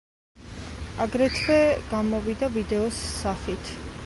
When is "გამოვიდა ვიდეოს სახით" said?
1.93-3.75